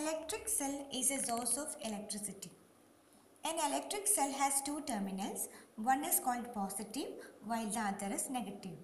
[0.00, 2.50] Electric cell is a source of electricity.
[3.44, 5.48] An electric cell has two terminals.
[5.74, 7.08] One is called positive
[7.44, 8.78] while the other is negative.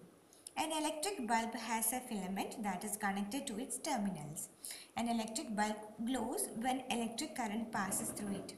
[0.56, 4.48] An electric bulb has a filament that is connected to its terminals.
[4.96, 8.54] An electric bulb glows when electric current passes through it.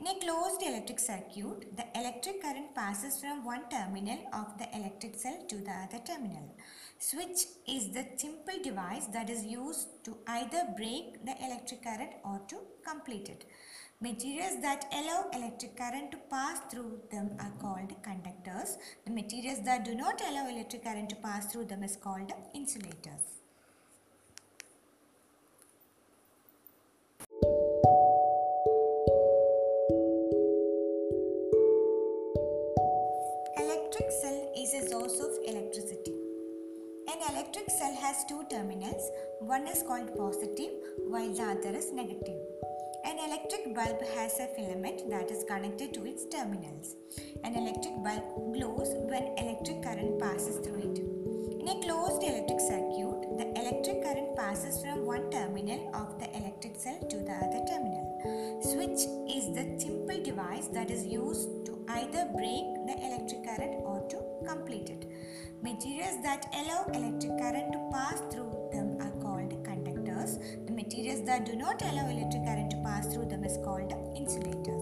[0.00, 5.14] In a closed electric circuit, the electric current passes from one terminal of the electric
[5.14, 6.56] cell to the other terminal.
[6.98, 12.40] Switch is the simple device that is used to either break the electric current or
[12.48, 13.44] to complete it.
[14.00, 18.78] Materials that allow electric current to pass through them are called conductors.
[19.04, 23.39] The materials that do not allow electric current to pass through them is called insulators.
[34.00, 36.14] Electric cell is a source of electricity.
[37.12, 39.10] An electric cell has two terminals.
[39.40, 40.72] One is called positive
[41.06, 42.40] while the other is negative.
[43.04, 46.96] An electric bulb has a filament that is connected to its terminals.
[47.44, 50.98] An electric bulb glows when electric current passes through it.
[51.60, 52.90] In a closed electric circuit,
[53.36, 58.60] the electric current passes from one terminal of the electric cell to the other terminal.
[58.62, 63.82] Switch is the simple device that is used to either break the electric current
[65.80, 70.38] Materials that allow electric current to pass through them are called conductors.
[70.66, 74.79] The materials that do not allow electric current to pass through them is called insulators.